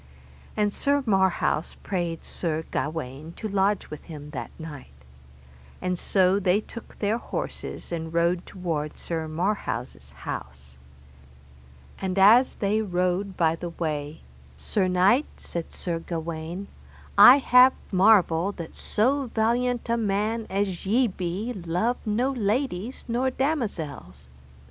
And 0.57 0.73
Sir 0.73 1.03
Marhaus 1.05 1.75
prayed 1.83 2.23
Sir 2.23 2.63
Gawaine 2.71 3.33
to 3.33 3.47
lodge 3.47 3.91
with 3.91 4.05
him 4.05 4.31
that 4.31 4.49
night. 4.57 4.95
And 5.79 5.93
so 5.95 6.39
they 6.39 6.59
took 6.59 6.97
their 6.97 7.19
horses, 7.19 7.91
and 7.91 8.11
rode 8.11 8.47
toward 8.47 8.97
Sir 8.97 9.27
Marhaus' 9.27 10.11
house. 10.13 10.79
And 12.01 12.17
as 12.17 12.55
they 12.55 12.81
rode 12.81 13.37
by 13.37 13.55
the 13.55 13.69
way, 13.69 14.21
Sir 14.57 14.87
knight, 14.87 15.27
said 15.37 15.71
Sir 15.71 15.99
Gawaine, 15.99 16.67
I 17.15 17.37
have 17.37 17.73
marvel 17.91 18.51
that 18.53 18.73
so 18.73 19.27
valiant 19.35 19.87
a 19.87 19.97
man 19.97 20.47
as 20.49 20.83
ye 20.83 21.05
be 21.09 21.53
love 21.53 21.97
no 22.07 22.31
ladies 22.31 23.05
nor 23.07 23.29
damosels. 23.29 24.27